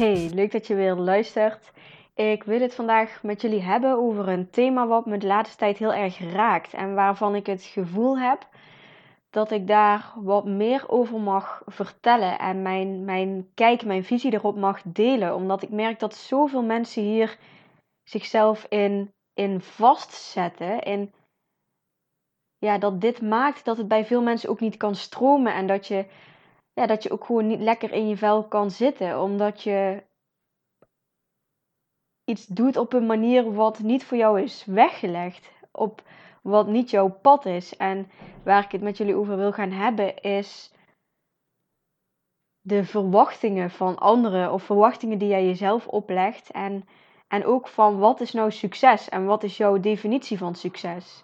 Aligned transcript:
Hey, 0.00 0.30
leuk 0.34 0.52
dat 0.52 0.66
je 0.66 0.74
weer 0.74 0.94
luistert. 0.94 1.72
Ik 2.14 2.42
wil 2.42 2.60
het 2.60 2.74
vandaag 2.74 3.22
met 3.22 3.40
jullie 3.40 3.62
hebben 3.62 3.96
over 3.98 4.28
een 4.28 4.50
thema 4.50 4.86
wat 4.86 5.06
me 5.06 5.18
de 5.18 5.26
laatste 5.26 5.56
tijd 5.56 5.78
heel 5.78 5.92
erg 5.92 6.18
raakt 6.18 6.74
en 6.74 6.94
waarvan 6.94 7.34
ik 7.34 7.46
het 7.46 7.62
gevoel 7.62 8.18
heb 8.18 8.48
dat 9.30 9.50
ik 9.50 9.66
daar 9.66 10.12
wat 10.16 10.44
meer 10.44 10.88
over 10.88 11.20
mag 11.20 11.62
vertellen 11.66 12.38
en 12.38 12.62
mijn, 12.62 13.04
mijn 13.04 13.48
kijk, 13.54 13.84
mijn 13.84 14.04
visie 14.04 14.32
erop 14.32 14.56
mag 14.56 14.82
delen. 14.84 15.34
Omdat 15.34 15.62
ik 15.62 15.70
merk 15.70 15.98
dat 15.98 16.14
zoveel 16.14 16.62
mensen 16.62 17.02
hier 17.02 17.38
zichzelf 18.02 18.66
in, 18.68 19.12
in 19.34 19.60
vastzetten. 19.60 20.82
In, 20.82 21.12
ja, 22.58 22.78
dat 22.78 23.00
dit 23.00 23.22
maakt 23.22 23.64
dat 23.64 23.76
het 23.76 23.88
bij 23.88 24.04
veel 24.04 24.22
mensen 24.22 24.48
ook 24.48 24.60
niet 24.60 24.76
kan 24.76 24.94
stromen 24.94 25.54
en 25.54 25.66
dat 25.66 25.86
je 25.86 26.06
ja, 26.72 26.86
dat 26.86 27.02
je 27.02 27.10
ook 27.10 27.24
gewoon 27.24 27.46
niet 27.46 27.60
lekker 27.60 27.92
in 27.92 28.08
je 28.08 28.16
vel 28.16 28.44
kan 28.44 28.70
zitten. 28.70 29.20
Omdat 29.22 29.62
je 29.62 30.02
iets 32.24 32.46
doet 32.46 32.76
op 32.76 32.92
een 32.92 33.06
manier 33.06 33.52
wat 33.52 33.78
niet 33.78 34.04
voor 34.04 34.16
jou 34.16 34.40
is 34.40 34.64
weggelegd. 34.64 35.50
Op 35.72 36.02
wat 36.42 36.66
niet 36.66 36.90
jouw 36.90 37.08
pad 37.08 37.46
is. 37.46 37.76
En 37.76 38.10
waar 38.44 38.64
ik 38.64 38.72
het 38.72 38.82
met 38.82 38.96
jullie 38.96 39.14
over 39.14 39.36
wil 39.36 39.52
gaan 39.52 39.70
hebben 39.70 40.20
is 40.20 40.72
de 42.60 42.84
verwachtingen 42.84 43.70
van 43.70 43.98
anderen 43.98 44.52
of 44.52 44.62
verwachtingen 44.62 45.18
die 45.18 45.28
jij 45.28 45.46
jezelf 45.46 45.86
oplegt. 45.86 46.50
En, 46.50 46.88
en 47.28 47.44
ook 47.44 47.68
van 47.68 47.98
wat 47.98 48.20
is 48.20 48.32
nou 48.32 48.50
succes 48.50 49.08
en 49.08 49.24
wat 49.24 49.42
is 49.42 49.56
jouw 49.56 49.80
definitie 49.80 50.38
van 50.38 50.54
succes. 50.54 51.20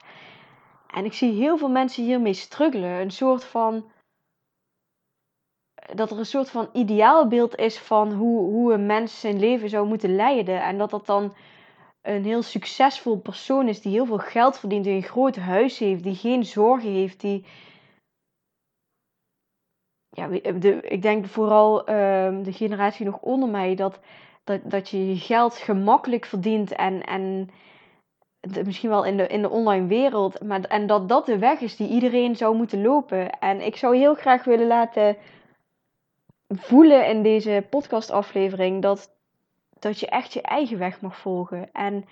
En 0.86 1.05
ik 1.05 1.12
zie 1.12 1.33
heel 1.33 1.58
veel 1.58 1.69
mensen 1.69 2.05
hiermee 2.05 2.33
struggelen. 2.33 3.00
Een 3.00 3.10
soort 3.10 3.44
van 3.44 3.91
dat 5.94 6.10
er 6.10 6.18
een 6.18 6.26
soort 6.26 6.50
van 6.50 6.68
ideaalbeeld 6.72 7.56
is 7.56 7.78
van 7.78 8.12
hoe, 8.12 8.40
hoe 8.40 8.72
een 8.72 8.86
mens 8.86 9.20
zijn 9.20 9.38
leven 9.38 9.68
zou 9.68 9.86
moeten 9.86 10.16
leiden. 10.16 10.62
En 10.62 10.78
dat 10.78 10.90
dat 10.90 11.06
dan 11.06 11.34
een 12.02 12.24
heel 12.24 12.42
succesvol 12.42 13.18
persoon 13.18 13.68
is 13.68 13.80
die 13.80 13.92
heel 13.92 14.06
veel 14.06 14.18
geld 14.18 14.58
verdient, 14.58 14.84
die 14.84 14.94
een 14.94 15.02
groot 15.02 15.36
huis 15.36 15.78
heeft, 15.78 16.02
die 16.02 16.14
geen 16.14 16.44
zorgen 16.44 16.92
heeft, 16.92 17.20
die. 17.20 17.44
Ja, 20.08 20.28
de, 20.28 20.80
ik 20.80 21.02
denk 21.02 21.26
vooral 21.26 21.80
uh, 21.80 21.86
de 22.42 22.52
generatie 22.52 23.06
nog 23.06 23.19
onder 23.20 23.48
mij, 23.48 23.75
dat, 23.75 24.00
dat, 24.44 24.60
dat 24.70 24.88
je 24.88 25.08
je 25.08 25.16
geld 25.16 25.56
gemakkelijk 25.56 26.25
verdient 26.25 26.72
en, 26.72 27.02
en 27.02 27.50
misschien 28.64 28.88
wel 28.88 29.04
in 29.04 29.16
de, 29.16 29.26
in 29.26 29.42
de 29.42 29.50
online 29.50 29.86
wereld, 29.86 30.42
maar, 30.42 30.60
en 30.60 30.86
dat 30.86 31.08
dat 31.08 31.26
de 31.26 31.38
weg 31.38 31.60
is 31.60 31.76
die 31.76 31.88
iedereen 31.88 32.36
zou 32.36 32.56
moeten 32.56 32.82
lopen. 32.82 33.30
En 33.38 33.60
ik 33.60 33.76
zou 33.76 33.96
heel 33.96 34.14
graag 34.14 34.44
willen 34.44 34.66
laten 34.66 35.16
voelen 36.48 37.08
in 37.08 37.22
deze 37.22 37.66
podcastaflevering 37.70 38.82
dat, 38.82 39.10
dat 39.78 40.00
je 40.00 40.06
echt 40.06 40.32
je 40.32 40.42
eigen 40.42 40.78
weg 40.78 41.00
mag 41.00 41.18
volgen. 41.18 41.72
En 41.72 42.04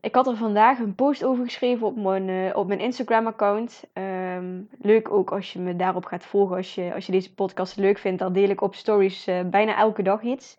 ik 0.00 0.14
had 0.14 0.26
er 0.26 0.36
vandaag 0.36 0.78
een 0.78 0.94
post 0.94 1.24
over 1.24 1.44
geschreven 1.44 1.86
op 1.86 1.96
mijn, 1.96 2.28
uh, 2.28 2.56
op 2.56 2.66
mijn 2.66 2.80
Instagram-account. 2.80 3.84
Ehm, 3.92 4.62
leuk 4.78 5.10
ook 5.10 5.32
als 5.32 5.52
je 5.52 5.58
me 5.58 5.76
daarop 5.76 6.04
gaat 6.04 6.24
volgen. 6.24 6.56
Als 6.56 6.74
je, 6.74 6.94
als 6.94 7.06
je 7.06 7.12
deze 7.12 7.34
podcast 7.34 7.76
leuk 7.76 7.98
vindt, 7.98 8.18
dan 8.18 8.32
deel 8.32 8.48
ik 8.48 8.60
op 8.60 8.74
stories 8.74 9.28
uh, 9.28 9.40
bijna 9.42 9.76
elke 9.76 10.02
dag 10.02 10.22
iets. 10.22 10.58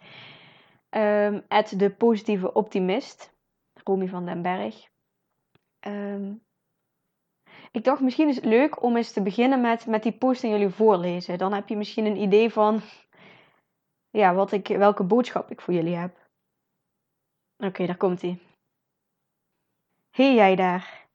Um, 0.89 1.43
de 1.77 1.93
positieve 1.97 2.53
optimist. 2.53 3.33
Romy 3.83 4.07
van 4.07 4.25
den 4.25 4.41
Berg. 4.41 4.87
Um, 5.87 6.41
ik 7.75 7.83
dacht, 7.83 8.01
misschien 8.01 8.27
is 8.27 8.35
het 8.35 8.45
leuk 8.45 8.81
om 8.81 8.97
eens 8.97 9.11
te 9.11 9.21
beginnen 9.21 9.61
met, 9.61 9.85
met 9.85 10.03
die 10.03 10.11
post 10.11 10.43
aan 10.43 10.49
jullie 10.49 10.69
voorlezen. 10.69 11.37
Dan 11.37 11.53
heb 11.53 11.67
je 11.67 11.77
misschien 11.77 12.05
een 12.05 12.21
idee 12.21 12.49
van 12.49 12.81
ja, 14.09 14.33
wat 14.33 14.51
ik, 14.51 14.67
welke 14.67 15.03
boodschap 15.03 15.51
ik 15.51 15.61
voor 15.61 15.73
jullie 15.73 15.95
heb. 15.95 16.17
Oké, 17.57 17.85
daar 17.85 17.97
komt. 17.97 18.21
Hé 18.21 18.37
hey, 20.09 20.33
jij 20.33 20.55
daar. 20.55 21.07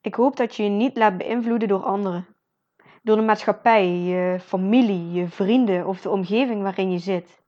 Ik 0.00 0.14
hoop 0.14 0.36
dat 0.36 0.54
je 0.54 0.62
je 0.62 0.68
niet 0.68 0.96
laat 0.96 1.18
beïnvloeden 1.18 1.68
door 1.68 1.84
anderen. 1.84 2.26
Door 3.02 3.16
de 3.16 3.22
maatschappij, 3.22 3.88
je 3.88 4.40
familie, 4.40 5.12
je 5.12 5.28
vrienden 5.28 5.86
of 5.86 6.00
de 6.00 6.10
omgeving 6.10 6.62
waarin 6.62 6.90
je 6.90 6.98
zit. 6.98 7.42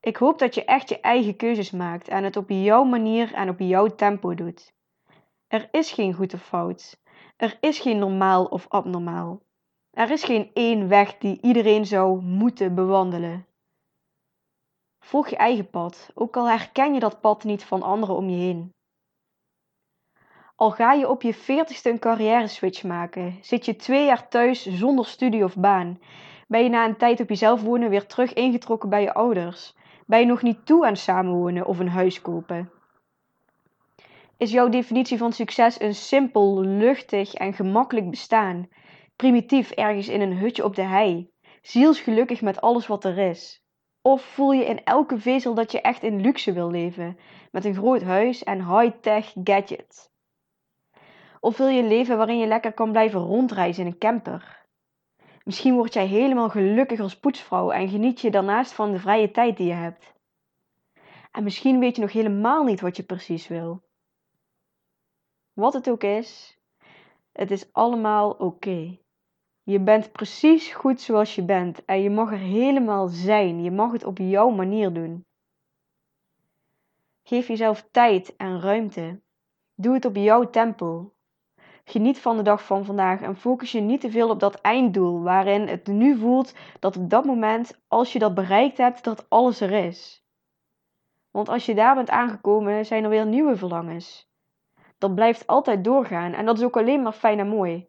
Ik 0.00 0.16
hoop 0.16 0.38
dat 0.38 0.54
je 0.54 0.64
echt 0.64 0.88
je 0.88 1.00
eigen 1.00 1.36
keuzes 1.36 1.70
maakt 1.70 2.08
en 2.08 2.24
het 2.24 2.36
op 2.36 2.48
jouw 2.48 2.84
manier 2.84 3.34
en 3.34 3.48
op 3.48 3.58
jouw 3.58 3.86
tempo 3.86 4.34
doet. 4.34 4.74
Er 5.46 5.68
is 5.70 5.92
geen 5.92 6.14
goed 6.14 6.34
of 6.34 6.42
fout. 6.42 7.02
Er 7.44 7.56
is 7.60 7.78
geen 7.78 7.98
normaal 7.98 8.44
of 8.44 8.68
abnormaal. 8.68 9.40
Er 9.90 10.10
is 10.10 10.24
geen 10.24 10.50
één 10.54 10.88
weg 10.88 11.18
die 11.18 11.38
iedereen 11.42 11.86
zou 11.86 12.22
moeten 12.22 12.74
bewandelen. 12.74 13.46
Volg 14.98 15.28
je 15.28 15.36
eigen 15.36 15.70
pad, 15.70 16.10
ook 16.14 16.36
al 16.36 16.48
herken 16.48 16.94
je 16.94 17.00
dat 17.00 17.20
pad 17.20 17.44
niet 17.44 17.64
van 17.64 17.82
anderen 17.82 18.16
om 18.16 18.28
je 18.28 18.36
heen. 18.36 18.72
Al 20.56 20.70
ga 20.70 20.92
je 20.92 21.08
op 21.08 21.22
je 21.22 21.34
veertigste 21.34 21.90
een 21.90 21.98
carrière 21.98 22.48
switch 22.48 22.82
maken, 22.82 23.38
zit 23.40 23.64
je 23.64 23.76
twee 23.76 24.04
jaar 24.04 24.28
thuis 24.28 24.66
zonder 24.66 25.06
studie 25.06 25.44
of 25.44 25.56
baan, 25.56 26.00
ben 26.48 26.62
je 26.62 26.68
na 26.68 26.84
een 26.84 26.96
tijd 26.96 27.20
op 27.20 27.28
jezelf 27.28 27.62
wonen 27.62 27.90
weer 27.90 28.06
terug 28.06 28.32
ingetrokken 28.32 28.88
bij 28.88 29.02
je 29.02 29.14
ouders, 29.14 29.74
ben 30.06 30.20
je 30.20 30.26
nog 30.26 30.42
niet 30.42 30.66
toe 30.66 30.86
aan 30.86 30.96
samenwonen 30.96 31.66
of 31.66 31.78
een 31.78 31.88
huis 31.88 32.20
kopen. 32.20 32.70
Is 34.36 34.50
jouw 34.50 34.68
definitie 34.68 35.18
van 35.18 35.32
succes 35.32 35.80
een 35.80 35.94
simpel, 35.94 36.60
luchtig 36.60 37.34
en 37.34 37.52
gemakkelijk 37.52 38.10
bestaan? 38.10 38.68
Primitief 39.16 39.70
ergens 39.70 40.08
in 40.08 40.20
een 40.20 40.36
hutje 40.36 40.64
op 40.64 40.74
de 40.74 40.82
hei? 40.82 41.30
Zielsgelukkig 41.62 42.42
met 42.42 42.60
alles 42.60 42.86
wat 42.86 43.04
er 43.04 43.18
is? 43.18 43.64
Of 44.02 44.22
voel 44.22 44.52
je 44.52 44.64
in 44.64 44.84
elke 44.84 45.18
vezel 45.18 45.54
dat 45.54 45.72
je 45.72 45.80
echt 45.80 46.02
in 46.02 46.20
luxe 46.20 46.52
wil 46.52 46.70
leven, 46.70 47.18
met 47.50 47.64
een 47.64 47.74
groot 47.74 48.02
huis 48.02 48.42
en 48.42 48.78
high-tech 48.78 49.32
gadgets? 49.44 50.12
Of 51.40 51.56
wil 51.56 51.68
je 51.68 51.82
leven 51.82 52.16
waarin 52.16 52.38
je 52.38 52.46
lekker 52.46 52.72
kan 52.72 52.90
blijven 52.90 53.20
rondreizen 53.20 53.84
in 53.84 53.92
een 53.92 53.98
camper? 53.98 54.66
Misschien 55.44 55.74
word 55.74 55.94
jij 55.94 56.06
helemaal 56.06 56.48
gelukkig 56.48 57.00
als 57.00 57.18
poetsvrouw 57.18 57.70
en 57.70 57.88
geniet 57.88 58.20
je 58.20 58.30
daarnaast 58.30 58.72
van 58.72 58.92
de 58.92 58.98
vrije 58.98 59.30
tijd 59.30 59.56
die 59.56 59.66
je 59.66 59.72
hebt. 59.72 60.14
En 61.30 61.42
misschien 61.44 61.78
weet 61.78 61.96
je 61.96 62.02
nog 62.02 62.12
helemaal 62.12 62.64
niet 62.64 62.80
wat 62.80 62.96
je 62.96 63.02
precies 63.02 63.48
wil. 63.48 63.82
Wat 65.54 65.72
het 65.72 65.90
ook 65.90 66.02
is, 66.02 66.58
het 67.32 67.50
is 67.50 67.72
allemaal 67.72 68.30
oké. 68.30 68.98
Je 69.62 69.80
bent 69.80 70.12
precies 70.12 70.72
goed 70.72 71.00
zoals 71.00 71.34
je 71.34 71.44
bent 71.44 71.84
en 71.84 72.02
je 72.02 72.10
mag 72.10 72.30
er 72.30 72.38
helemaal 72.38 73.08
zijn. 73.08 73.62
Je 73.62 73.70
mag 73.70 73.92
het 73.92 74.04
op 74.04 74.18
jouw 74.18 74.48
manier 74.48 74.92
doen. 74.92 75.26
Geef 77.22 77.48
jezelf 77.48 77.88
tijd 77.90 78.36
en 78.36 78.60
ruimte. 78.60 79.22
Doe 79.74 79.94
het 79.94 80.04
op 80.04 80.16
jouw 80.16 80.50
tempo. 80.50 81.14
Geniet 81.84 82.18
van 82.18 82.36
de 82.36 82.42
dag 82.42 82.64
van 82.64 82.84
vandaag 82.84 83.20
en 83.20 83.36
focus 83.36 83.72
je 83.72 83.80
niet 83.80 84.00
te 84.00 84.10
veel 84.10 84.30
op 84.30 84.40
dat 84.40 84.60
einddoel 84.60 85.22
waarin 85.22 85.68
het 85.68 85.86
nu 85.86 86.16
voelt 86.16 86.54
dat 86.80 86.96
op 86.96 87.10
dat 87.10 87.24
moment, 87.24 87.80
als 87.88 88.12
je 88.12 88.18
dat 88.18 88.34
bereikt 88.34 88.76
hebt, 88.76 89.04
dat 89.04 89.26
alles 89.28 89.60
er 89.60 89.72
is. 89.72 90.24
Want 91.30 91.48
als 91.48 91.66
je 91.66 91.74
daar 91.74 91.94
bent 91.94 92.10
aangekomen, 92.10 92.86
zijn 92.86 93.04
er 93.04 93.10
weer 93.10 93.26
nieuwe 93.26 93.56
verlangens 93.56 94.32
dat 95.04 95.14
blijft 95.14 95.46
altijd 95.46 95.84
doorgaan 95.84 96.32
en 96.32 96.44
dat 96.44 96.58
is 96.58 96.64
ook 96.64 96.76
alleen 96.76 97.02
maar 97.02 97.12
fijn 97.12 97.38
en 97.38 97.48
mooi. 97.48 97.88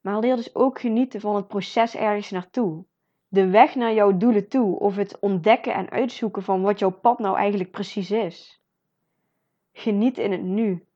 Maar 0.00 0.18
leer 0.18 0.36
dus 0.36 0.54
ook 0.54 0.80
genieten 0.80 1.20
van 1.20 1.34
het 1.34 1.48
proces 1.48 1.96
ergens 1.96 2.30
naartoe. 2.30 2.84
De 3.28 3.50
weg 3.50 3.74
naar 3.74 3.92
jouw 3.92 4.16
doelen 4.16 4.48
toe 4.48 4.78
of 4.78 4.96
het 4.96 5.18
ontdekken 5.18 5.74
en 5.74 5.90
uitzoeken 5.90 6.42
van 6.42 6.62
wat 6.62 6.78
jouw 6.78 6.90
pad 6.90 7.18
nou 7.18 7.36
eigenlijk 7.36 7.70
precies 7.70 8.10
is. 8.10 8.62
Geniet 9.72 10.18
in 10.18 10.32
het 10.32 10.42
nu. 10.42 10.86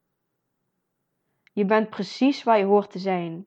Je 1.52 1.64
bent 1.64 1.90
precies 1.90 2.42
waar 2.42 2.58
je 2.58 2.64
hoort 2.64 2.90
te 2.90 2.98
zijn. 2.98 3.46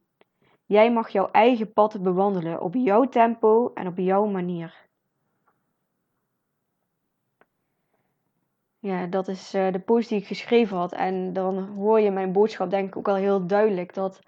Jij 0.66 0.92
mag 0.92 1.10
jouw 1.10 1.30
eigen 1.32 1.74
pad 1.74 2.02
bewandelen 2.02 2.62
op 2.62 2.74
jouw 2.74 3.10
tempo 3.10 3.72
en 3.74 3.88
op 3.88 3.98
jouw 3.98 4.26
manier. 4.26 4.87
Ja, 8.88 9.06
dat 9.06 9.28
is 9.28 9.56
uh, 9.56 9.72
de 9.72 9.80
post 9.80 10.10
die 10.10 10.20
ik 10.20 10.28
geschreven 10.28 10.78
had. 10.78 10.94
En 10.94 11.34
dan 11.34 11.58
hoor 11.76 12.00
je 12.00 12.12
mijn 12.12 12.32
boodschap 12.32 12.70
denk 12.70 12.88
ik 12.88 12.98
ook 12.98 13.08
al 13.08 13.16
heel 13.16 13.48
duidelijk. 13.48 13.94
Dat, 13.94 14.20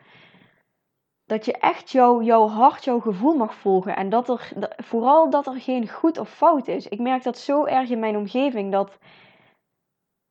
dat 1.26 1.46
je 1.46 1.54
echt 1.54 1.92
jouw, 1.92 2.22
jouw 2.22 2.48
hart, 2.48 2.84
jouw 2.84 3.00
gevoel 3.00 3.36
mag 3.36 3.54
volgen. 3.54 3.96
En 3.96 4.10
dat 4.10 4.30
er, 4.30 4.52
vooral 4.78 5.30
dat 5.30 5.48
er 5.48 5.60
geen 5.62 5.90
goed 5.90 6.18
of 6.18 6.30
fout 6.30 6.68
is. 6.68 6.88
Ik 6.88 7.00
merk 7.00 7.24
dat 7.24 7.38
zo 7.38 7.66
erg 7.66 7.90
in 7.90 8.00
mijn 8.00 8.18
omgeving. 8.18 8.72
Dat, 8.72 8.98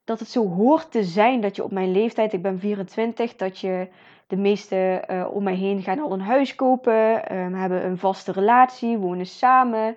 dat 0.05 0.19
het 0.19 0.29
zo 0.29 0.49
hoort 0.49 0.91
te 0.91 1.05
zijn 1.05 1.41
dat 1.41 1.57
je 1.57 1.65
op 1.65 1.73
mijn 1.73 1.93
leeftijd, 1.93 2.33
ik 2.33 2.43
ben 2.43 2.59
24, 2.59 3.37
dat 3.37 3.59
je 3.59 3.89
de 4.27 4.37
meeste 4.37 5.05
uh, 5.11 5.29
om 5.31 5.43
mij 5.43 5.55
heen 5.55 5.83
gaan 5.83 6.01
al 6.01 6.13
een 6.13 6.21
huis 6.21 6.55
kopen, 6.55 7.37
um, 7.37 7.55
hebben 7.55 7.85
een 7.85 7.99
vaste 7.99 8.33
relatie, 8.33 8.99
wonen 8.99 9.27
samen, 9.27 9.97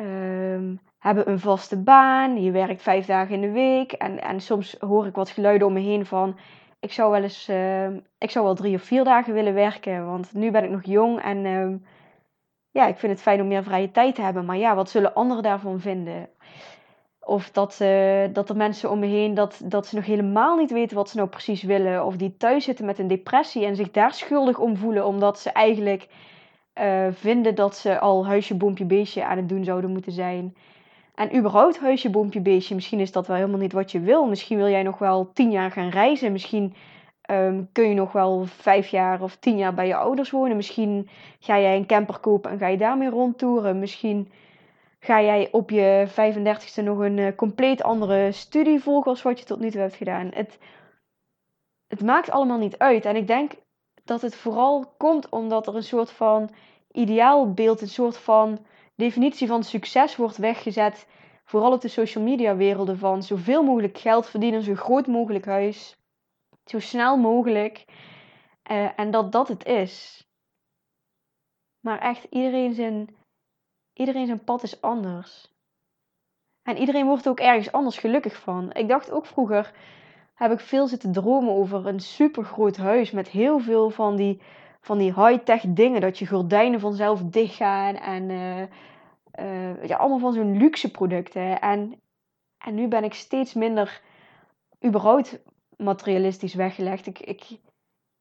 um, 0.00 0.80
hebben 1.04 1.28
een 1.30 1.38
vaste 1.40 1.76
baan, 1.76 2.42
je 2.42 2.50
werkt 2.50 2.82
vijf 2.82 3.06
dagen 3.06 3.34
in 3.34 3.40
de 3.40 3.50
week. 3.50 3.92
En, 3.92 4.22
en 4.22 4.40
soms 4.40 4.76
hoor 4.78 5.06
ik 5.06 5.14
wat 5.14 5.30
geluiden 5.30 5.66
om 5.66 5.72
me 5.72 5.80
heen 5.80 6.06
van, 6.06 6.36
ik 6.80 6.92
zou 6.92 7.10
wel 7.10 7.22
eens, 7.22 7.48
uh, 7.48 7.86
ik 8.18 8.30
zou 8.30 8.44
wel 8.44 8.54
drie 8.54 8.74
of 8.74 8.82
vier 8.82 9.04
dagen 9.04 9.34
willen 9.34 9.54
werken, 9.54 10.06
want 10.06 10.34
nu 10.34 10.50
ben 10.50 10.64
ik 10.64 10.70
nog 10.70 10.84
jong 10.84 11.20
en 11.20 11.44
uh, 11.44 11.74
ja, 12.70 12.86
ik 12.86 12.98
vind 12.98 13.12
het 13.12 13.22
fijn 13.22 13.40
om 13.40 13.46
meer 13.48 13.62
vrije 13.62 13.90
tijd 13.90 14.14
te 14.14 14.22
hebben. 14.22 14.44
Maar 14.44 14.56
ja, 14.56 14.74
wat 14.74 14.90
zullen 14.90 15.14
anderen 15.14 15.42
daarvan 15.42 15.80
vinden? 15.80 16.28
Of 17.20 17.50
dat, 17.50 17.78
uh, 17.82 18.24
dat 18.32 18.48
er 18.48 18.56
mensen 18.56 18.90
om 18.90 18.98
me 18.98 19.06
heen, 19.06 19.34
dat, 19.34 19.60
dat 19.64 19.86
ze 19.86 19.94
nog 19.94 20.06
helemaal 20.06 20.56
niet 20.56 20.70
weten 20.70 20.96
wat 20.96 21.08
ze 21.08 21.16
nou 21.16 21.28
precies 21.28 21.62
willen. 21.62 22.04
Of 22.04 22.16
die 22.16 22.36
thuis 22.36 22.64
zitten 22.64 22.84
met 22.84 22.98
een 22.98 23.08
depressie 23.08 23.64
en 23.64 23.76
zich 23.76 23.90
daar 23.90 24.12
schuldig 24.12 24.58
om 24.58 24.76
voelen, 24.76 25.06
omdat 25.06 25.38
ze 25.38 25.50
eigenlijk 25.50 26.08
uh, 26.80 27.06
vinden 27.10 27.54
dat 27.54 27.76
ze 27.76 27.98
al 27.98 28.26
huisje, 28.26 28.56
boompje, 28.56 28.84
beestje 28.84 29.24
aan 29.24 29.36
het 29.36 29.48
doen 29.48 29.64
zouden 29.64 29.90
moeten 29.90 30.12
zijn. 30.12 30.54
En 31.14 31.36
überhaupt 31.36 31.78
huisje, 31.78 32.10
boompje, 32.10 32.40
beestje. 32.40 32.74
Misschien 32.74 33.00
is 33.00 33.12
dat 33.12 33.26
wel 33.26 33.36
helemaal 33.36 33.58
niet 33.58 33.72
wat 33.72 33.92
je 33.92 34.00
wil. 34.00 34.26
Misschien 34.26 34.56
wil 34.56 34.68
jij 34.68 34.82
nog 34.82 34.98
wel 34.98 35.32
tien 35.32 35.50
jaar 35.50 35.70
gaan 35.70 35.88
reizen. 35.88 36.32
Misschien 36.32 36.74
um, 37.30 37.68
kun 37.72 37.88
je 37.88 37.94
nog 37.94 38.12
wel 38.12 38.44
vijf 38.44 38.88
jaar 38.88 39.22
of 39.22 39.36
tien 39.36 39.56
jaar 39.56 39.74
bij 39.74 39.86
je 39.86 39.96
ouders 39.96 40.30
wonen. 40.30 40.56
Misschien 40.56 41.08
ga 41.38 41.60
jij 41.60 41.76
een 41.76 41.86
camper 41.86 42.18
kopen 42.18 42.50
en 42.50 42.58
ga 42.58 42.66
je 42.66 42.76
daarmee 42.76 43.08
rondtoeren. 43.08 43.78
Misschien 43.78 44.32
ga 44.98 45.22
jij 45.22 45.48
op 45.52 45.70
je 45.70 46.06
35ste 46.10 46.84
nog 46.84 46.98
een 46.98 47.18
uh, 47.18 47.34
compleet 47.36 47.82
andere 47.82 48.32
studie 48.32 48.80
volgen 48.80 49.10
als 49.10 49.22
wat 49.22 49.38
je 49.38 49.44
tot 49.44 49.60
nu 49.60 49.70
toe 49.70 49.80
hebt 49.80 49.94
gedaan. 49.94 50.30
Het, 50.34 50.58
het 51.86 52.02
maakt 52.02 52.30
allemaal 52.30 52.58
niet 52.58 52.78
uit. 52.78 53.04
En 53.04 53.16
ik 53.16 53.26
denk 53.26 53.52
dat 54.04 54.20
het 54.20 54.34
vooral 54.34 54.94
komt 54.96 55.28
omdat 55.28 55.66
er 55.66 55.76
een 55.76 55.82
soort 55.82 56.10
van 56.10 56.50
ideaalbeeld, 56.92 57.80
een 57.80 57.88
soort 57.88 58.16
van 58.16 58.58
definitie 58.94 59.46
van 59.46 59.62
succes 59.62 60.16
wordt 60.16 60.36
weggezet. 60.36 61.08
Vooral 61.44 61.72
op 61.72 61.80
de 61.80 61.88
social 61.88 62.24
media 62.24 62.56
werelden 62.56 62.98
van 62.98 63.22
zoveel 63.22 63.62
mogelijk 63.62 63.98
geld 63.98 64.26
verdienen, 64.26 64.62
zo 64.62 64.74
groot 64.74 65.06
mogelijk 65.06 65.44
huis, 65.44 65.96
zo 66.64 66.78
snel 66.78 67.16
mogelijk. 67.16 67.84
Uh, 68.70 68.98
en 68.98 69.10
dat 69.10 69.32
dat 69.32 69.48
het 69.48 69.64
is. 69.64 70.26
Maar 71.80 71.98
echt, 71.98 72.24
iedereen 72.30 72.74
zijn, 72.74 73.16
iedereen 73.92 74.26
zijn 74.26 74.44
pad 74.44 74.62
is 74.62 74.80
anders. 74.80 75.52
En 76.62 76.76
iedereen 76.76 77.06
wordt 77.06 77.28
ook 77.28 77.40
ergens 77.40 77.72
anders 77.72 77.98
gelukkig 77.98 78.36
van. 78.36 78.72
Ik 78.72 78.88
dacht 78.88 79.10
ook 79.10 79.26
vroeger, 79.26 79.74
heb 80.34 80.52
ik 80.52 80.60
veel 80.60 80.86
zitten 80.86 81.12
dromen 81.12 81.54
over 81.54 81.86
een 81.86 82.00
super 82.00 82.44
groot 82.44 82.76
huis 82.76 83.10
met 83.10 83.28
heel 83.28 83.58
veel 83.58 83.90
van 83.90 84.16
die 84.16 84.40
van 84.84 84.98
die 84.98 85.12
high-tech 85.12 85.62
dingen. 85.66 86.00
Dat 86.00 86.18
je 86.18 86.26
gordijnen 86.26 86.80
vanzelf 86.80 87.22
dichtgaan. 87.22 87.96
En 87.96 88.28
uh, 88.30 88.60
uh, 89.40 89.84
ja, 89.84 89.96
allemaal 89.96 90.18
van 90.18 90.32
zo'n 90.32 90.56
luxe 90.56 90.90
producten. 90.90 91.60
En, 91.60 92.00
en 92.58 92.74
nu 92.74 92.88
ben 92.88 93.04
ik 93.04 93.14
steeds 93.14 93.54
minder 93.54 94.00
überhaupt 94.84 95.42
materialistisch 95.76 96.54
weggelegd. 96.54 97.06
Ik, 97.06 97.18
ik, 97.18 97.44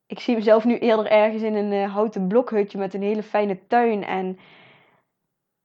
ik 0.06 0.20
zie 0.20 0.36
mezelf 0.36 0.66
nu 0.66 0.78
eerder 0.78 1.08
ergens 1.08 1.42
in 1.42 1.56
een 1.56 1.72
uh, 1.72 1.94
houten 1.94 2.28
blokhutje 2.28 2.78
met 2.78 2.94
een 2.94 3.02
hele 3.02 3.24
fijne 3.24 3.68
tuin. 3.68 4.04
En 4.04 4.40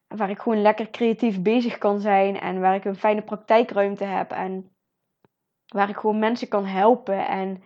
waar 0.06 0.30
ik 0.30 0.38
gewoon 0.38 0.62
lekker 0.62 0.90
creatief 0.90 1.42
bezig 1.42 1.78
kan 1.78 2.00
zijn. 2.00 2.40
En 2.40 2.60
waar 2.60 2.74
ik 2.74 2.84
een 2.84 2.96
fijne 2.96 3.22
praktijkruimte 3.22 4.04
heb. 4.04 4.30
En 4.30 4.70
waar 5.66 5.88
ik 5.88 5.96
gewoon 5.96 6.18
mensen 6.18 6.48
kan 6.48 6.64
helpen. 6.64 7.26
En 7.28 7.62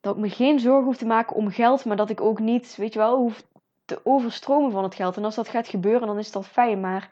dat 0.00 0.14
ik 0.14 0.20
me 0.20 0.28
geen 0.28 0.60
zorgen 0.60 0.84
hoef 0.84 0.96
te 0.96 1.06
maken 1.06 1.36
om 1.36 1.50
geld, 1.50 1.84
maar 1.84 1.96
dat 1.96 2.10
ik 2.10 2.20
ook 2.20 2.38
niet, 2.38 2.76
weet 2.76 2.92
je 2.92 2.98
wel, 2.98 3.16
hoef 3.16 3.44
te 3.84 4.00
overstromen 4.04 4.70
van 4.70 4.82
het 4.82 4.94
geld. 4.94 5.16
En 5.16 5.24
als 5.24 5.34
dat 5.34 5.48
gaat 5.48 5.68
gebeuren, 5.68 6.06
dan 6.06 6.18
is 6.18 6.32
dat 6.32 6.46
fijn. 6.46 6.80
Maar 6.80 7.10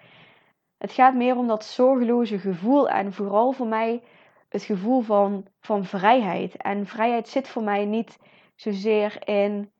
het 0.78 0.92
gaat 0.92 1.14
meer 1.14 1.36
om 1.36 1.46
dat 1.46 1.64
zorgeloze 1.64 2.38
gevoel. 2.38 2.88
En 2.88 3.12
vooral 3.12 3.52
voor 3.52 3.66
mij 3.66 4.02
het 4.48 4.62
gevoel 4.62 5.00
van, 5.00 5.46
van 5.60 5.84
vrijheid. 5.84 6.56
En 6.56 6.86
vrijheid 6.86 7.28
zit 7.28 7.48
voor 7.48 7.62
mij 7.62 7.84
niet 7.84 8.18
zozeer 8.54 9.28
in, 9.28 9.72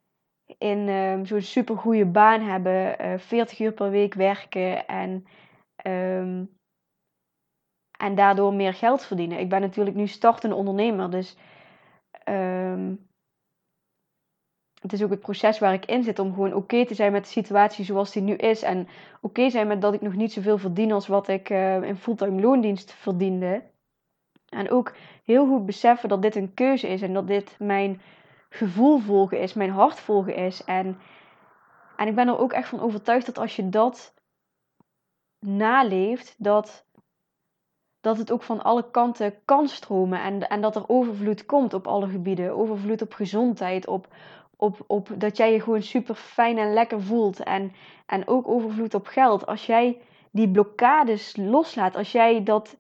in 0.59 0.89
um, 0.89 1.27
zo'n 1.27 1.41
supergoeie 1.41 2.05
baan 2.05 2.41
hebben, 2.41 2.73
uh, 2.73 3.12
eh, 3.12 3.21
40 3.21 3.61
uur 3.61 3.73
per 3.73 3.91
week 3.91 4.15
werken 4.15 4.87
en, 4.87 5.27
um, 5.87 6.59
en 7.99 8.15
daardoor 8.15 8.55
meer 8.55 8.75
geld 8.75 9.05
verdienen. 9.05 9.39
Ik 9.39 9.49
ben 9.49 9.61
natuurlijk 9.61 9.97
nu 9.97 10.06
startende 10.06 10.55
ondernemer, 10.55 11.11
dus 11.11 11.37
um, 12.25 13.09
het 14.85 14.93
is 14.93 15.03
ook 15.03 15.11
het 15.11 15.21
proces 15.21 15.59
waar 15.59 15.73
ik 15.73 15.85
in 15.85 16.03
zit 16.03 16.19
om 16.19 16.32
gewoon 16.32 16.55
oké 16.55 16.87
te 16.87 16.94
zijn 16.94 17.12
met 17.12 17.25
de 17.25 17.31
situatie 17.31 17.85
zoals 17.85 18.12
die 18.12 18.23
nu 18.23 18.35
is. 18.35 18.62
En 18.62 18.88
oké 19.21 19.50
zijn 19.50 19.67
met 19.67 19.81
dat 19.81 19.94
ik 19.94 20.00
nog 20.00 20.15
niet 20.15 20.32
zoveel 20.32 20.59
verdien 20.59 20.93
als 20.93 21.06
wat 21.06 21.29
ik 21.29 21.50
uh, 21.50 21.82
in 21.82 21.97
fulltime 21.97 22.41
loondienst 22.41 22.93
verdiende. 22.93 23.62
En 24.49 24.71
ook 24.71 24.94
heel 25.25 25.47
goed 25.47 25.67
beseffen 25.67 26.09
dat 26.09 26.23
dit 26.23 26.37
een 26.37 26.55
keuze 26.55 26.88
is 26.88 27.03
en 27.03 27.12
dat 27.12 27.26
dit 27.26 27.56
mijn 27.59 28.00
gevoel 28.49 28.99
volgen 28.99 29.41
is, 29.41 29.55
mijn 29.55 29.70
hart 29.70 30.00
volgen 30.00 30.35
is. 30.35 30.65
En, 30.65 30.99
en 31.97 32.09
ik 32.09 32.15
ben 32.15 32.29
er 32.29 32.38
ook 32.38 32.53
echt 32.53 32.69
van 32.69 32.81
overtuigd 32.81 33.27
dat 33.27 33.38
als 33.38 33.56
je 33.56 33.69
dat 33.69 34.15
naleeft, 35.38 36.35
dat 36.38 36.87
dat 38.05 38.19
het 38.19 38.33
ook 38.33 38.43
van 38.43 38.62
alle 38.62 38.91
kanten 38.91 39.35
kan 39.45 39.69
stromen 39.69 40.23
en, 40.23 40.49
en 40.49 40.61
dat 40.61 40.77
er 40.77 40.89
overvloed 40.89 41.47
komt 41.47 41.75
op 41.75 41.87
alle 41.87 42.09
gebieden. 42.09 42.56
Overvloed 42.56 43.03
op 43.03 43.12
gezondheid, 43.12 43.87
op, 43.87 44.08
op, 44.56 44.84
op 44.87 45.08
dat 45.19 45.37
jij 45.37 45.53
je 45.53 45.61
gewoon 45.61 45.82
super 45.82 46.15
fijn 46.15 46.58
en 46.58 46.73
lekker 46.73 47.03
voelt. 47.03 47.43
En, 47.43 47.73
en 48.06 48.29
ook 48.29 48.49
overvloed 48.49 48.94
op 48.94 49.06
geld. 49.06 49.46
Als 49.46 49.67
jij 49.67 50.01
die 50.31 50.51
blokkades 50.51 51.37
loslaat, 51.37 51.96
als 51.96 52.13
jij 52.13 52.43
dat, 52.43 52.77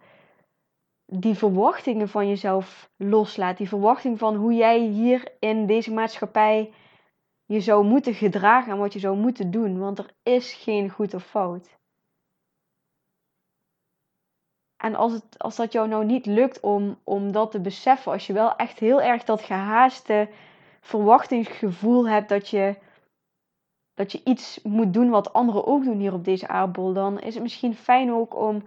die 1.06 1.34
verwachtingen 1.34 2.08
van 2.08 2.28
jezelf 2.28 2.90
loslaat, 2.96 3.56
die 3.56 3.68
verwachting 3.68 4.18
van 4.18 4.34
hoe 4.34 4.54
jij 4.54 4.78
hier 4.78 5.32
in 5.38 5.66
deze 5.66 5.92
maatschappij 5.92 6.72
je 7.46 7.60
zou 7.60 7.84
moeten 7.84 8.14
gedragen 8.14 8.72
en 8.72 8.78
wat 8.78 8.92
je 8.92 8.98
zou 8.98 9.16
moeten 9.16 9.50
doen. 9.50 9.78
Want 9.78 9.98
er 9.98 10.10
is 10.22 10.54
geen 10.54 10.90
goed 10.90 11.14
of 11.14 11.24
fout. 11.24 11.82
En 14.84 14.94
als, 14.94 15.12
het, 15.12 15.24
als 15.38 15.56
dat 15.56 15.72
jou 15.72 15.88
nou 15.88 16.04
niet 16.04 16.26
lukt 16.26 16.60
om, 16.60 16.98
om 17.04 17.32
dat 17.32 17.50
te 17.50 17.60
beseffen, 17.60 18.12
als 18.12 18.26
je 18.26 18.32
wel 18.32 18.56
echt 18.56 18.78
heel 18.78 19.02
erg 19.02 19.24
dat 19.24 19.40
gehaaste 19.40 20.28
verwachtingsgevoel 20.80 22.08
hebt 22.08 22.28
dat 22.28 22.48
je, 22.48 22.76
dat 23.94 24.12
je 24.12 24.20
iets 24.24 24.60
moet 24.62 24.92
doen 24.92 25.10
wat 25.10 25.32
anderen 25.32 25.66
ook 25.66 25.84
doen 25.84 25.98
hier 25.98 26.12
op 26.12 26.24
deze 26.24 26.48
aardbol, 26.48 26.92
dan 26.92 27.20
is 27.20 27.34
het 27.34 27.42
misschien 27.42 27.74
fijn 27.74 28.12
ook 28.12 28.36
om 28.36 28.62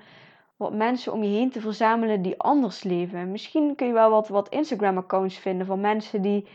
wat 0.55 0.73
mensen 0.73 1.13
om 1.13 1.23
je 1.23 1.37
heen 1.37 1.51
te 1.51 1.61
verzamelen 1.61 2.21
die 2.21 2.39
anders 2.39 2.83
leven. 2.83 3.31
Misschien 3.31 3.75
kun 3.75 3.87
je 3.87 3.93
wel 3.93 4.09
wat, 4.09 4.27
wat 4.27 4.49
Instagram-accounts 4.49 5.37
vinden 5.37 5.67
van 5.67 5.79
mensen 5.79 6.21
die, 6.21 6.47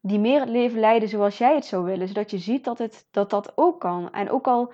die 0.00 0.18
meer 0.18 0.40
het 0.40 0.48
leven 0.48 0.80
leiden 0.80 1.08
zoals 1.08 1.38
jij 1.38 1.54
het 1.54 1.64
zou 1.64 1.84
willen, 1.84 2.08
zodat 2.08 2.30
je 2.30 2.38
ziet 2.38 2.64
dat 2.64 2.78
het, 2.78 3.06
dat, 3.10 3.30
dat 3.30 3.52
ook 3.54 3.80
kan. 3.80 4.12
En 4.12 4.30
ook 4.30 4.46
al 4.46 4.72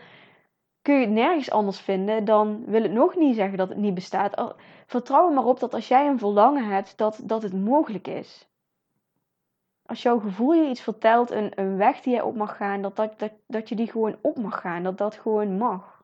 kun 0.85 0.95
je 0.95 1.01
het 1.01 1.15
nergens 1.15 1.51
anders 1.51 1.81
vinden, 1.81 2.25
dan 2.25 2.65
wil 2.65 2.83
het 2.83 2.93
nog 2.93 3.17
niet 3.17 3.35
zeggen 3.35 3.59
dat 3.59 3.69
het 3.69 3.79
niet 3.79 3.95
bestaat. 3.95 4.55
Vertrouw 4.87 5.29
er 5.29 5.35
maar 5.35 5.45
op 5.45 5.61
dat 5.61 5.75
als 5.75 5.89
jij 5.89 6.07
een 6.07 6.19
verlangen 6.19 6.69
hebt, 6.69 6.99
dat, 6.99 7.21
dat 7.25 7.43
het 7.43 7.53
mogelijk 7.53 8.07
is. 8.07 8.49
Als 9.87 10.03
jouw 10.03 10.19
gevoel 10.19 10.53
je 10.53 10.69
iets 10.69 10.81
vertelt, 10.81 11.31
een, 11.31 11.61
een 11.61 11.77
weg 11.77 12.01
die 12.01 12.13
jij 12.13 12.23
op 12.23 12.35
mag 12.35 12.57
gaan, 12.57 12.83
dat, 12.83 12.97
dat, 12.97 13.19
dat, 13.19 13.33
dat 13.47 13.69
je 13.69 13.75
die 13.75 13.91
gewoon 13.91 14.19
op 14.23 14.39
mag 14.39 14.61
gaan, 14.61 14.83
dat 14.83 14.99
dat 14.99 15.15
gewoon 15.15 15.57
mag. 15.57 16.03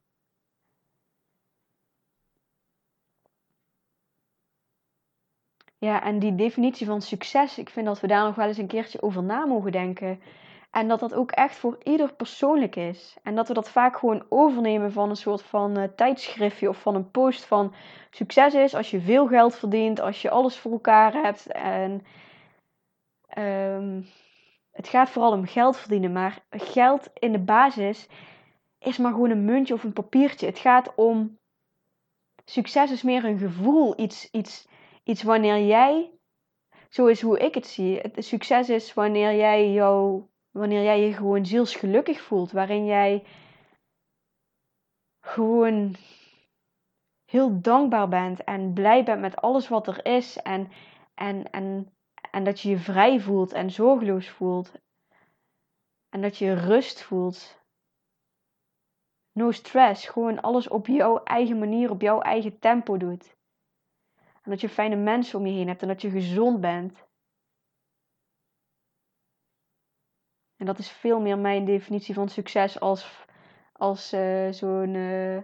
Ja, 5.79 6.03
en 6.03 6.19
die 6.19 6.35
definitie 6.35 6.87
van 6.87 7.03
succes, 7.03 7.59
ik 7.59 7.69
vind 7.69 7.87
dat 7.87 8.01
we 8.01 8.07
daar 8.07 8.25
nog 8.25 8.35
wel 8.35 8.47
eens 8.47 8.59
een 8.59 8.67
keertje 8.67 9.03
over 9.03 9.23
na 9.23 9.47
mogen 9.47 9.73
denken. 9.73 10.21
En 10.71 10.89
dat 10.89 11.01
dat 11.01 11.15
ook 11.15 11.31
echt 11.31 11.57
voor 11.57 11.79
ieder 11.83 12.15
persoonlijk 12.15 12.77
is. 12.77 13.17
En 13.23 13.35
dat 13.35 13.49
we 13.49 13.55
dat 13.55 13.71
vaak 13.71 13.97
gewoon 13.97 14.27
overnemen 14.29 14.93
van 14.93 15.11
een 15.11 15.17
soort 15.17 15.43
van 15.43 15.79
uh, 15.79 15.85
tijdschriftje 15.97 16.69
of 16.69 16.81
van 16.81 16.95
een 16.95 17.11
post 17.11 17.45
van 17.45 17.75
succes 18.11 18.55
is 18.55 18.75
als 18.75 18.91
je 18.91 19.01
veel 19.01 19.27
geld 19.27 19.55
verdient, 19.55 20.01
als 20.01 20.23
je 20.23 20.31
alles 20.31 20.59
voor 20.59 20.73
elkaar 20.73 21.13
hebt. 21.13 21.47
En 21.47 22.05
um, 23.39 24.07
het 24.71 24.89
gaat 24.89 25.11
vooral 25.11 25.33
om 25.33 25.47
geld 25.47 25.77
verdienen, 25.77 26.13
maar 26.13 26.45
geld 26.51 27.11
in 27.15 27.33
de 27.33 27.39
basis 27.39 28.09
is 28.79 28.99
maar 28.99 29.13
gewoon 29.13 29.31
een 29.31 29.45
muntje 29.45 29.75
of 29.75 29.85
een 29.85 29.93
papiertje. 29.93 30.47
Het 30.47 30.59
gaat 30.59 30.95
om 30.95 31.39
succes 32.45 32.91
is 32.91 33.03
meer 33.03 33.25
een 33.25 33.39
gevoel. 33.39 34.01
Iets, 34.01 34.31
iets, 34.31 34.69
iets 35.05 35.23
wanneer 35.23 35.67
jij, 35.67 36.11
zo 36.89 37.07
is 37.07 37.21
hoe 37.21 37.39
ik 37.39 37.55
het 37.55 37.67
zie. 37.67 37.99
Het 37.99 38.25
succes 38.25 38.69
is 38.69 38.95
wanneer 38.95 39.37
jij, 39.37 39.71
jou, 39.73 40.23
wanneer 40.51 40.83
jij 40.83 41.01
je 41.01 41.13
gewoon 41.13 41.47
zielsgelukkig 41.47 42.21
voelt. 42.21 42.53
Waarin 42.53 42.85
jij 42.85 43.25
gewoon 45.21 45.95
heel 47.25 47.61
dankbaar 47.61 48.09
bent 48.09 48.45
en 48.45 48.73
blij 48.73 49.05
bent 49.05 49.21
met 49.21 49.37
alles 49.37 49.69
wat 49.69 49.87
er 49.87 50.05
is. 50.05 50.37
En, 50.37 50.71
en, 51.15 51.51
en, 51.51 51.95
en 52.31 52.45
dat 52.45 52.61
je 52.61 52.69
je 52.69 52.79
vrij 52.79 53.21
voelt 53.21 53.53
en 53.53 53.71
zorgeloos 53.71 54.29
voelt. 54.29 54.73
En 56.09 56.21
dat 56.21 56.37
je 56.37 56.55
rust 56.55 57.03
voelt. 57.03 57.59
No 59.33 59.51
stress. 59.51 60.09
Gewoon 60.09 60.41
alles 60.41 60.69
op 60.69 60.87
jouw 60.87 61.23
eigen 61.23 61.59
manier, 61.59 61.91
op 61.91 62.01
jouw 62.01 62.21
eigen 62.21 62.59
tempo 62.59 62.97
doet. 62.97 63.39
En 64.43 64.51
dat 64.51 64.61
je 64.61 64.69
fijne 64.69 64.97
mensen 64.97 65.39
om 65.39 65.47
je 65.47 65.53
heen 65.53 65.69
hebt 65.69 65.83
en 65.83 65.89
dat 65.89 66.03
je 66.03 66.11
gezond 66.11 66.61
bent. 66.61 67.09
En 70.61 70.67
dat 70.67 70.79
is 70.79 70.91
veel 70.91 71.21
meer 71.21 71.39
mijn 71.39 71.65
definitie 71.65 72.15
van 72.15 72.29
succes 72.29 72.81
als, 72.81 73.27
als 73.73 74.13
uh, 74.13 74.53
zo'n 74.53 74.95
uh, 74.95 75.39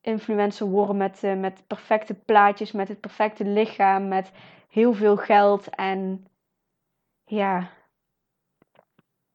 influencer 0.00 0.66
worden 0.66 0.96
met, 0.96 1.22
uh, 1.22 1.36
met 1.36 1.66
perfecte 1.66 2.14
plaatjes, 2.14 2.72
met 2.72 2.88
het 2.88 3.00
perfecte 3.00 3.44
lichaam, 3.44 4.08
met 4.08 4.32
heel 4.68 4.92
veel 4.92 5.16
geld. 5.16 5.68
En 5.68 6.26
ja, 7.24 7.70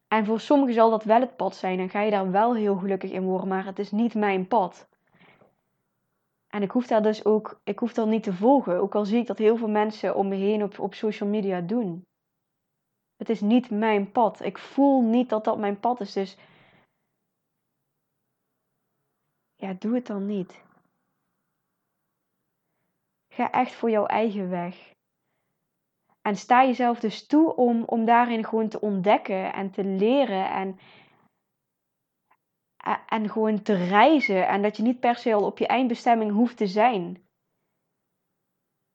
en 0.08 0.26
voor 0.26 0.40
sommigen 0.40 0.74
zal 0.74 0.90
dat 0.90 1.04
wel 1.04 1.20
het 1.20 1.36
pad 1.36 1.56
zijn 1.56 1.80
en 1.80 1.90
ga 1.90 2.02
je 2.02 2.12
daar 2.12 2.32
wel 2.32 2.56
heel 2.56 2.76
gelukkig 2.76 3.12
in 3.12 3.24
worden, 3.24 3.48
maar 3.48 3.66
het 3.66 3.80
is 3.80 3.92
niet 3.92 4.14
mijn 4.16 4.48
pad. 4.48 4.90
En 6.48 6.62
ik 6.62 6.72
hoef 6.72 6.88
daar 6.88 7.04
dus 7.04 7.26
ook, 7.26 7.62
ik 7.64 7.80
hoef 7.80 7.94
dat 7.94 8.08
niet 8.08 8.24
te 8.24 8.34
volgen, 8.34 8.80
ook 8.80 8.96
al 8.96 9.06
zie 9.06 9.20
ik 9.20 9.28
dat 9.28 9.38
heel 9.38 9.58
veel 9.58 9.70
mensen 9.70 10.16
om 10.16 10.28
me 10.28 10.36
heen 10.36 10.64
op, 10.64 10.80
op 10.80 10.94
social 10.94 11.30
media 11.30 11.62
doen. 11.62 12.08
Het 13.20 13.30
is 13.30 13.42
niet 13.42 13.70
mijn 13.70 14.12
pad. 14.12 14.42
Ik 14.42 14.58
voel 14.58 15.02
niet 15.02 15.30
dat 15.30 15.44
dat 15.44 15.58
mijn 15.58 15.80
pad 15.80 16.02
is, 16.02 16.14
dus 16.14 16.38
ja, 19.56 19.74
doe 19.74 19.96
het 19.96 20.08
dan 20.08 20.26
niet. 20.26 20.64
Ga 23.30 23.52
echt 23.52 23.74
voor 23.74 23.90
jouw 23.90 24.06
eigen 24.06 24.50
weg. 24.50 24.94
En 26.22 26.36
sta 26.36 26.66
jezelf 26.66 27.00
dus 27.00 27.26
toe 27.28 27.56
om, 27.56 27.84
om 27.84 28.06
daarin 28.06 28.46
gewoon 28.46 28.70
te 28.70 28.82
ontdekken 28.82 29.54
en 29.54 29.72
te 29.72 29.84
leren 29.84 30.50
en, 30.50 30.80
en 33.08 33.30
gewoon 33.30 33.62
te 33.62 33.74
reizen. 33.74 34.48
En 34.48 34.62
dat 34.62 34.78
je 34.78 34.84
niet 34.84 35.00
per 35.00 35.16
se 35.16 35.34
al 35.34 35.46
op 35.46 35.58
je 35.58 35.68
eindbestemming 35.68 36.32
hoeft 36.32 36.58
te 36.58 36.68
zijn. 36.68 37.29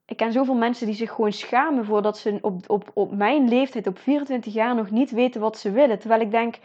Ik 0.06 0.16
ken 0.16 0.32
zoveel 0.32 0.54
mensen 0.54 0.86
die 0.86 0.94
zich 0.94 1.10
gewoon 1.10 1.32
schamen 1.32 1.84
voordat 1.84 2.18
ze 2.18 2.38
op, 2.40 2.70
op, 2.70 2.90
op 2.94 3.12
mijn 3.14 3.48
leeftijd, 3.48 3.86
op 3.86 3.98
24 3.98 4.52
jaar, 4.52 4.74
nog 4.74 4.90
niet 4.90 5.10
weten 5.10 5.40
wat 5.40 5.58
ze 5.58 5.70
willen. 5.70 5.98
Terwijl 5.98 6.20
ik 6.20 6.30
denk, 6.30 6.58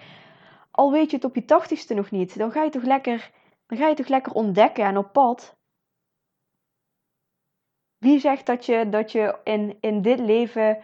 al 0.72 0.92
weet 0.92 1.10
je 1.10 1.16
het 1.16 1.26
op 1.26 1.36
je 1.36 1.46
tachtigste 1.46 1.94
nog 1.94 2.12
niet, 2.12 2.38
dan 2.38 2.52
ga 2.52 2.64
je 2.64 2.70
toch 2.70 2.84
lekker, 2.84 3.32
dan 3.66 3.78
ga 3.78 3.88
je 3.88 3.96
toch 3.96 4.08
lekker 4.08 4.34
ontdekken 4.34 4.84
en 4.84 4.98
op 4.98 5.14
pad. 5.14 5.58
Wie 7.98 8.20
zegt 8.20 8.46
dat 8.46 8.66
je, 8.66 8.90
dat 8.90 9.12
je 9.12 9.40
in, 9.44 9.78
in 9.80 10.02
dit 10.02 10.20
leven 10.20 10.78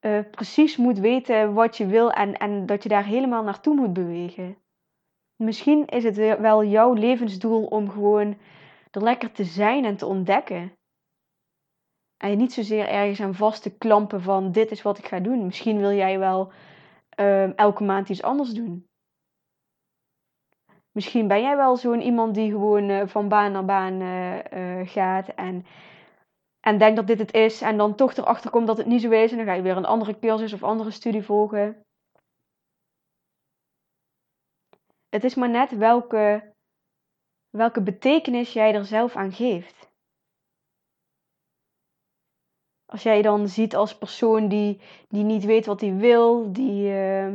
uh, 0.00 0.20
precies 0.30 0.76
moet 0.76 0.98
weten 0.98 1.54
wat 1.54 1.76
je 1.76 1.86
wil 1.86 2.10
en, 2.10 2.36
en 2.36 2.66
dat 2.66 2.82
je 2.82 2.88
daar 2.88 3.04
helemaal 3.04 3.42
naartoe 3.42 3.74
moet 3.74 3.92
bewegen? 3.92 4.56
Misschien 5.36 5.86
is 5.86 6.04
het 6.04 6.16
wel 6.16 6.64
jouw 6.64 6.92
levensdoel 6.92 7.64
om 7.64 7.90
gewoon 7.90 8.38
er 8.90 9.02
lekker 9.02 9.32
te 9.32 9.44
zijn 9.44 9.84
en 9.84 9.96
te 9.96 10.06
ontdekken. 10.06 10.72
En 12.22 12.30
je 12.30 12.36
niet 12.36 12.52
zozeer 12.52 12.88
ergens 12.88 13.20
aan 13.20 13.34
vast 13.34 13.62
te 13.62 13.76
klampen 13.76 14.22
van 14.22 14.52
dit 14.52 14.70
is 14.70 14.82
wat 14.82 14.98
ik 14.98 15.06
ga 15.06 15.20
doen. 15.20 15.44
Misschien 15.44 15.78
wil 15.78 15.92
jij 15.92 16.18
wel 16.18 16.52
uh, 17.20 17.58
elke 17.58 17.84
maand 17.84 18.08
iets 18.08 18.22
anders 18.22 18.50
doen. 18.50 18.86
Misschien 20.90 21.28
ben 21.28 21.42
jij 21.42 21.56
wel 21.56 21.76
zo'n 21.76 22.00
iemand 22.00 22.34
die 22.34 22.50
gewoon 22.50 22.88
uh, 22.88 23.06
van 23.06 23.28
baan 23.28 23.52
naar 23.52 23.64
baan 23.64 24.00
uh, 24.00 24.88
gaat 24.88 25.28
en 25.28 25.64
en 26.60 26.78
denk 26.78 26.96
dat 26.96 27.06
dit 27.06 27.18
het 27.18 27.34
is 27.34 27.60
en 27.60 27.76
dan 27.76 27.94
toch 27.94 28.16
erachter 28.16 28.50
komt 28.50 28.66
dat 28.66 28.76
het 28.76 28.86
niet 28.86 29.00
zo 29.00 29.10
is 29.10 29.30
en 29.30 29.36
dan 29.36 29.46
ga 29.46 29.52
je 29.52 29.62
weer 29.62 29.76
een 29.76 29.84
andere 29.84 30.18
cursus 30.18 30.52
of 30.52 30.62
andere 30.62 30.90
studie 30.90 31.22
volgen. 31.22 31.84
Het 35.08 35.24
is 35.24 35.34
maar 35.34 35.50
net 35.50 35.76
welke, 35.76 36.54
welke 37.50 37.82
betekenis 37.82 38.52
jij 38.52 38.74
er 38.74 38.84
zelf 38.84 39.16
aan 39.16 39.32
geeft. 39.32 39.91
Als 42.92 43.02
jij 43.02 43.22
dan 43.22 43.48
ziet 43.48 43.76
als 43.76 43.94
persoon 43.94 44.48
die, 44.48 44.80
die 45.08 45.24
niet 45.24 45.44
weet 45.44 45.66
wat 45.66 45.80
hij 45.80 45.94
wil, 45.94 46.52
die 46.52 46.88
uh, 46.88 47.26
uh, 47.26 47.34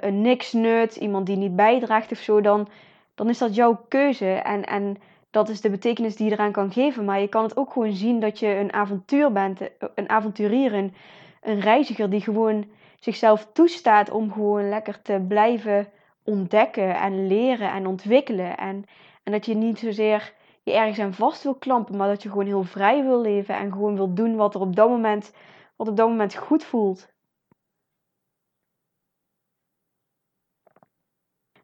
een 0.00 0.20
niks 0.20 0.52
nut, 0.52 0.96
iemand 0.96 1.26
die 1.26 1.36
niet 1.36 1.56
bijdraagt 1.56 2.12
of 2.12 2.18
zo, 2.18 2.40
dan, 2.40 2.68
dan 3.14 3.28
is 3.28 3.38
dat 3.38 3.54
jouw 3.54 3.84
keuze. 3.88 4.30
En, 4.30 4.64
en 4.64 4.96
dat 5.30 5.48
is 5.48 5.60
de 5.60 5.70
betekenis 5.70 6.16
die 6.16 6.26
je 6.26 6.32
eraan 6.32 6.52
kan 6.52 6.72
geven. 6.72 7.04
Maar 7.04 7.20
je 7.20 7.28
kan 7.28 7.42
het 7.42 7.56
ook 7.56 7.72
gewoon 7.72 7.92
zien 7.92 8.20
dat 8.20 8.38
je 8.38 8.46
een 8.46 8.72
avontuur 8.72 9.32
bent, 9.32 9.60
een 9.94 10.08
avonturier, 10.08 10.74
een, 10.74 10.94
een 11.42 11.60
reiziger 11.60 12.10
die 12.10 12.20
gewoon 12.20 12.64
zichzelf 13.00 13.48
toestaat 13.52 14.10
om 14.10 14.32
gewoon 14.32 14.68
lekker 14.68 15.02
te 15.02 15.24
blijven 15.28 15.88
ontdekken 16.24 16.96
en 16.96 17.26
leren 17.26 17.72
en 17.72 17.86
ontwikkelen. 17.86 18.56
En, 18.56 18.84
en 19.22 19.32
dat 19.32 19.46
je 19.46 19.54
niet 19.54 19.78
zozeer 19.78 20.32
je 20.68 20.74
ergens 20.74 20.98
aan 20.98 21.14
vast 21.14 21.42
wil 21.42 21.54
klampen, 21.54 21.96
maar 21.96 22.08
dat 22.08 22.22
je 22.22 22.28
gewoon 22.28 22.46
heel 22.46 22.62
vrij 22.62 23.02
wil 23.02 23.20
leven 23.20 23.56
en 23.56 23.72
gewoon 23.72 23.94
wil 23.94 24.14
doen 24.14 24.36
wat 24.36 24.54
er 24.54 24.60
op 24.60 24.76
dat 24.76 24.88
moment, 24.88 25.32
wat 25.76 25.88
op 25.88 25.96
dat 25.96 26.08
moment 26.08 26.34
goed 26.36 26.64
voelt. 26.64 27.12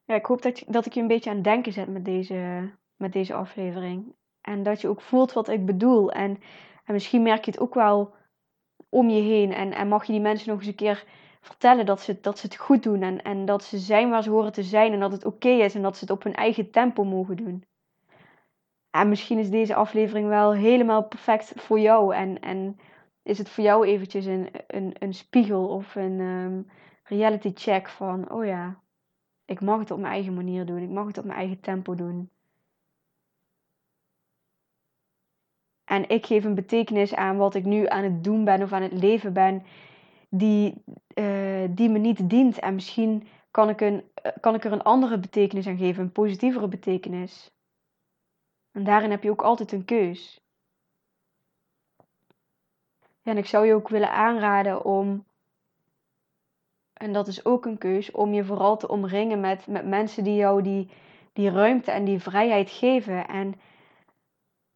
Ja, 0.04 0.14
ik 0.14 0.26
hoop 0.26 0.42
dat, 0.42 0.64
dat 0.66 0.86
ik 0.86 0.92
je 0.92 1.00
een 1.00 1.06
beetje 1.06 1.30
aan 1.30 1.36
het 1.36 1.44
denken 1.44 1.72
zet 1.72 1.88
met 1.88 2.04
deze, 2.04 2.70
met 2.96 3.12
deze 3.12 3.34
aflevering. 3.34 4.14
En 4.40 4.62
dat 4.62 4.80
je 4.80 4.88
ook 4.88 5.00
voelt 5.00 5.32
wat 5.32 5.48
ik 5.48 5.66
bedoel. 5.66 6.12
En, 6.12 6.40
en 6.84 6.92
misschien 6.92 7.22
merk 7.22 7.44
je 7.44 7.50
het 7.50 7.60
ook 7.60 7.74
wel 7.74 8.14
om 8.88 9.08
je 9.10 9.22
heen. 9.22 9.52
En, 9.52 9.72
en 9.72 9.88
mag 9.88 10.04
je 10.04 10.12
die 10.12 10.20
mensen 10.20 10.48
nog 10.48 10.58
eens 10.58 10.66
een 10.66 10.74
keer 10.74 11.04
vertellen 11.40 11.86
dat 11.86 12.00
ze, 12.00 12.20
dat 12.20 12.38
ze 12.38 12.46
het 12.46 12.56
goed 12.56 12.82
doen. 12.82 13.02
En, 13.02 13.22
en 13.22 13.44
dat 13.44 13.64
ze 13.64 13.78
zijn 13.78 14.10
waar 14.10 14.22
ze 14.22 14.30
horen 14.30 14.52
te 14.52 14.62
zijn. 14.62 14.92
En 14.92 15.00
dat 15.00 15.12
het 15.12 15.24
oké 15.24 15.48
is. 15.48 15.74
En 15.74 15.82
dat 15.82 15.96
ze 15.96 16.04
het 16.04 16.12
op 16.12 16.22
hun 16.22 16.34
eigen 16.34 16.70
tempo 16.70 17.04
mogen 17.04 17.36
doen. 17.36 17.64
En 18.94 19.08
misschien 19.08 19.38
is 19.38 19.50
deze 19.50 19.74
aflevering 19.74 20.28
wel 20.28 20.52
helemaal 20.52 21.04
perfect 21.04 21.52
voor 21.56 21.80
jou. 21.80 22.14
En, 22.14 22.40
en 22.40 22.78
is 23.22 23.38
het 23.38 23.48
voor 23.48 23.64
jou 23.64 23.86
eventjes 23.86 24.24
een, 24.24 24.48
een, 24.66 24.94
een 24.98 25.14
spiegel 25.14 25.68
of 25.68 25.94
een 25.94 26.20
um, 26.20 26.70
reality 27.02 27.50
check 27.54 27.88
van... 27.88 28.30
Oh 28.30 28.44
ja, 28.44 28.80
ik 29.44 29.60
mag 29.60 29.78
het 29.78 29.90
op 29.90 29.98
mijn 29.98 30.12
eigen 30.12 30.34
manier 30.34 30.66
doen. 30.66 30.82
Ik 30.82 30.90
mag 30.90 31.06
het 31.06 31.18
op 31.18 31.24
mijn 31.24 31.38
eigen 31.38 31.60
tempo 31.60 31.94
doen. 31.94 32.30
En 35.84 36.08
ik 36.08 36.26
geef 36.26 36.44
een 36.44 36.54
betekenis 36.54 37.14
aan 37.14 37.36
wat 37.36 37.54
ik 37.54 37.64
nu 37.64 37.88
aan 37.88 38.04
het 38.04 38.24
doen 38.24 38.44
ben 38.44 38.62
of 38.62 38.72
aan 38.72 38.82
het 38.82 38.92
leven 38.92 39.32
ben, 39.32 39.62
die, 40.28 40.84
uh, 41.14 41.64
die 41.70 41.88
me 41.88 41.98
niet 41.98 42.30
dient. 42.30 42.58
En 42.58 42.74
misschien 42.74 43.26
kan 43.50 43.68
ik, 43.68 43.80
een, 43.80 44.04
uh, 44.26 44.32
kan 44.40 44.54
ik 44.54 44.64
er 44.64 44.72
een 44.72 44.82
andere 44.82 45.18
betekenis 45.18 45.66
aan 45.66 45.76
geven, 45.76 46.02
een 46.02 46.12
positievere 46.12 46.68
betekenis. 46.68 47.53
En 48.74 48.84
daarin 48.84 49.10
heb 49.10 49.22
je 49.22 49.30
ook 49.30 49.42
altijd 49.42 49.72
een 49.72 49.84
keus. 49.84 50.40
En 53.22 53.36
ik 53.36 53.46
zou 53.46 53.66
je 53.66 53.74
ook 53.74 53.88
willen 53.88 54.10
aanraden 54.10 54.84
om, 54.84 55.24
en 56.92 57.12
dat 57.12 57.26
is 57.26 57.44
ook 57.44 57.64
een 57.64 57.78
keus, 57.78 58.10
om 58.10 58.32
je 58.32 58.44
vooral 58.44 58.76
te 58.76 58.88
omringen 58.88 59.40
met, 59.40 59.66
met 59.66 59.86
mensen 59.86 60.24
die 60.24 60.36
jou 60.36 60.62
die, 60.62 60.90
die 61.32 61.50
ruimte 61.50 61.90
en 61.90 62.04
die 62.04 62.20
vrijheid 62.20 62.70
geven. 62.70 63.26
En 63.28 63.54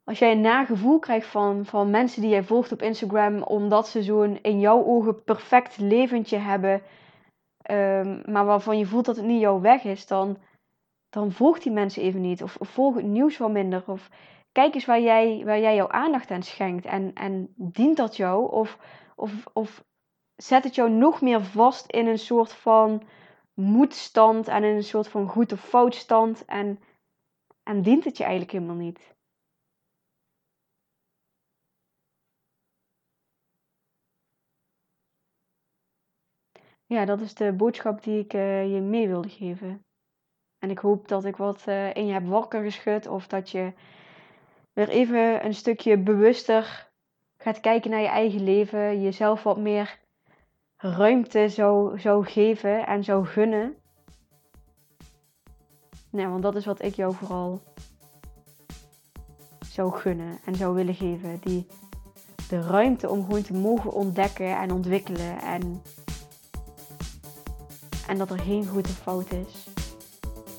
als 0.05 0.19
jij 0.19 0.33
een 0.33 0.41
nagevoel 0.41 0.99
krijgt 0.99 1.27
van, 1.27 1.65
van 1.65 1.91
mensen 1.91 2.21
die 2.21 2.31
jij 2.31 2.43
volgt 2.43 2.73
op 2.73 2.83
Instagram, 2.83 3.43
omdat 3.43 3.89
ze 3.89 4.03
zo'n 4.03 4.39
in 4.43 4.61
jouw 4.61 4.85
ogen 4.85 5.25
perfect 5.25 5.79
leventje 5.79 6.37
hebben, 6.37 6.83
um, 7.71 8.23
maar 8.25 8.45
waarvan 8.45 8.79
je 8.79 8.87
voelt 8.87 9.05
dat 9.05 9.17
het 9.17 9.25
niet 9.25 9.41
jouw 9.41 9.61
weg 9.61 9.85
is, 9.85 10.07
dan, 10.07 10.39
dan 11.09 11.33
volg 11.33 11.59
die 11.59 11.73
mensen 11.73 12.03
even 12.03 12.21
niet. 12.21 12.43
Of, 12.43 12.57
of 12.57 12.69
volg 12.69 12.95
het 12.95 13.05
nieuws 13.05 13.37
wat 13.37 13.51
minder. 13.51 13.83
Of 13.87 14.11
kijk 14.53 14.75
eens 14.75 14.85
waar 14.85 15.01
jij, 15.01 15.45
waar 15.45 15.61
jij 15.61 15.75
jouw 15.75 15.89
aandacht 15.89 16.31
aan 16.31 16.43
schenkt. 16.43 16.85
En, 16.87 17.13
en 17.15 17.53
dient 17.57 17.97
dat 17.97 18.17
jou? 18.17 18.51
Of, 18.51 18.79
of, 19.17 19.47
of 19.53 19.85
zet 20.37 20.65
het 20.65 20.75
jou 20.75 20.91
nog 20.91 21.21
meer 21.21 21.45
vast 21.45 21.91
in 21.91 22.07
een 22.07 22.19
soort 22.19 22.53
van 22.53 23.03
moedstand 23.55 24.49
en 24.49 24.65
in 24.65 24.77
een 24.77 24.85
soort 24.85 25.09
van 25.09 25.29
goed 25.29 25.53
of 25.53 25.61
fout 25.61 25.95
stand. 25.95 26.45
En, 26.45 26.81
en 27.63 27.83
dient 27.83 28.05
het 28.05 28.17
je 28.17 28.23
eigenlijk 28.23 28.53
helemaal 28.53 28.77
niet. 28.77 29.17
Ja, 36.87 37.05
dat 37.05 37.21
is 37.21 37.35
de 37.35 37.53
boodschap 37.53 38.03
die 38.03 38.19
ik 38.19 38.33
uh, 38.35 38.75
je 38.75 38.81
mee 38.81 39.09
wilde 39.09 39.29
geven. 39.29 39.88
En 40.59 40.71
ik 40.71 40.79
hoop 40.79 41.09
dat 41.09 41.25
ik 41.25 41.37
wat 41.37 41.65
uh, 41.69 41.95
in 41.95 42.07
je 42.07 42.13
heb 42.13 42.27
wakker 42.27 42.63
geschud 42.63 43.07
of 43.07 43.27
dat 43.27 43.51
je 43.51 43.73
weer 44.73 44.89
even 44.89 45.45
een 45.45 45.55
stukje 45.55 45.99
bewuster 45.99 46.89
gaat 47.37 47.61
kijken 47.61 47.91
naar 47.91 48.01
je 48.01 48.09
eigen 48.09 48.45
leven. 48.45 49.03
Jezelf 49.03 49.43
wat 49.43 49.59
meer 49.59 49.99
ruimte 50.77 51.49
zou, 51.49 52.01
zou 52.01 52.27
geven 52.27 52.87
en 52.87 53.05
zou 53.05 53.27
gunnen. 53.27 53.77
Nee, 56.11 56.27
want 56.27 56.43
dat 56.43 56.55
is 56.55 56.67
wat 56.67 56.83
ik 56.83 56.95
jou 56.95 57.15
vooral 57.15 57.61
zou 59.67 59.93
gunnen 59.93 60.39
en 60.45 60.55
zou 60.55 60.75
willen 60.75 60.95
geven. 60.95 61.39
Die, 61.41 61.67
de 62.49 62.61
ruimte 62.61 63.09
om 63.09 63.25
gewoon 63.25 63.43
te 63.43 63.55
mogen 63.55 63.93
ontdekken 63.93 64.59
en 64.59 64.73
ontwikkelen. 64.73 65.41
En, 65.41 65.83
en 68.09 68.19
dat 68.19 68.31
er 68.31 68.39
geen 68.39 68.67
goed 68.67 68.89
fout 68.89 69.33
is. 69.33 69.78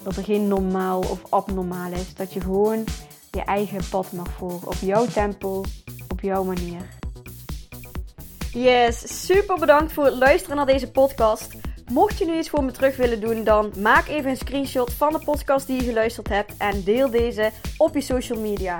Dat 0.09 0.17
er 0.17 0.23
geen 0.23 0.47
normaal 0.47 0.99
of 0.99 1.21
abnormaal 1.29 1.91
is. 1.91 2.13
Dat 2.15 2.33
je 2.33 2.41
gewoon 2.41 2.83
je 3.31 3.41
eigen 3.41 3.81
pad 3.89 4.11
mag 4.11 4.27
volgen. 4.37 4.67
Op 4.67 4.75
jouw 4.81 5.05
tempo, 5.05 5.63
op 6.09 6.21
jouw 6.21 6.43
manier. 6.43 6.81
Yes, 8.51 9.25
super 9.25 9.59
bedankt 9.59 9.93
voor 9.93 10.05
het 10.05 10.13
luisteren 10.13 10.55
naar 10.55 10.65
deze 10.65 10.91
podcast. 10.91 11.47
Mocht 11.91 12.17
je 12.17 12.25
nu 12.25 12.37
iets 12.37 12.49
voor 12.49 12.63
me 12.63 12.71
terug 12.71 12.97
willen 12.97 13.21
doen, 13.21 13.43
dan 13.43 13.71
maak 13.77 14.07
even 14.07 14.29
een 14.29 14.37
screenshot 14.37 14.93
van 14.93 15.13
de 15.13 15.19
podcast 15.19 15.67
die 15.67 15.75
je 15.75 15.87
geluisterd 15.87 16.29
hebt 16.29 16.53
en 16.57 16.83
deel 16.83 17.09
deze 17.09 17.51
op 17.77 17.93
je 17.93 18.01
social 18.01 18.39
media. 18.39 18.77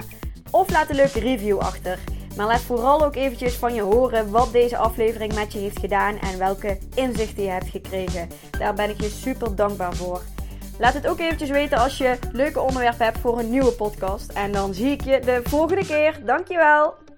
Of 0.51 0.71
laat 0.71 0.89
een 0.89 0.95
leuke 0.95 1.19
review 1.19 1.57
achter. 1.57 2.00
Maar 2.36 2.48
laat 2.48 2.62
vooral 2.62 3.05
ook 3.05 3.15
eventjes 3.15 3.53
van 3.53 3.74
je 3.74 3.81
horen 3.81 4.31
wat 4.31 4.51
deze 4.51 4.77
aflevering 4.77 5.33
met 5.33 5.53
je 5.53 5.59
heeft 5.59 5.79
gedaan 5.79 6.19
en 6.19 6.38
welke 6.38 6.77
inzichten 6.95 7.43
je 7.43 7.50
hebt 7.50 7.69
gekregen. 7.69 8.29
Daar 8.59 8.74
ben 8.74 8.89
ik 8.89 9.01
je 9.01 9.09
super 9.09 9.55
dankbaar 9.55 9.95
voor. 9.95 10.21
Laat 10.79 10.93
het 10.93 11.07
ook 11.07 11.19
eventjes 11.19 11.50
weten 11.50 11.77
als 11.77 11.98
je 11.98 12.17
leuke 12.31 12.59
onderwerpen 12.59 13.05
hebt 13.05 13.19
voor 13.19 13.39
een 13.39 13.50
nieuwe 13.50 13.71
podcast. 13.71 14.31
En 14.31 14.51
dan 14.51 14.74
zie 14.74 14.91
ik 14.91 15.01
je 15.01 15.19
de 15.19 15.41
volgende 15.43 15.86
keer. 15.86 16.19
Dankjewel! 16.25 17.09